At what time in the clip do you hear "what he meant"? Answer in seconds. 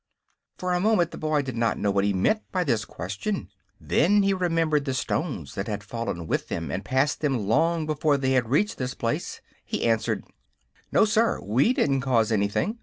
1.91-2.41